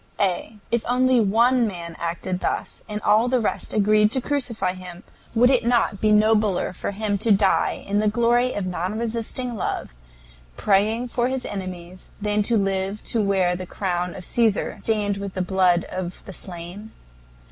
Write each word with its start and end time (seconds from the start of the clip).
A. 0.19 0.57
If 0.71 0.83
only 0.87 1.19
one 1.19 1.67
man 1.67 1.95
acted 1.99 2.39
thus, 2.39 2.81
and 2.89 2.99
all 3.03 3.27
the 3.27 3.39
rest 3.39 3.71
agreed 3.71 4.09
to 4.13 4.19
crucify 4.19 4.73
him, 4.73 5.03
would 5.35 5.51
it 5.51 5.63
not 5.63 6.01
be 6.01 6.11
nobler 6.11 6.73
for 6.73 6.89
him 6.89 7.19
to 7.19 7.31
die 7.31 7.83
in 7.87 7.99
the 7.99 8.07
glory 8.07 8.51
of 8.53 8.65
non 8.65 8.97
resisting 8.97 9.53
love, 9.53 9.93
praying 10.57 11.09
for 11.09 11.27
his 11.27 11.45
enemies, 11.45 12.09
than 12.19 12.41
to 12.41 12.57
live 12.57 13.03
to 13.03 13.21
wear 13.21 13.55
the 13.55 13.67
crown 13.67 14.15
of 14.15 14.25
Caesar 14.25 14.77
stained 14.81 15.17
with 15.17 15.35
the 15.35 15.41
blood 15.43 15.83
of 15.83 16.25
the 16.25 16.33
slain? 16.33 16.89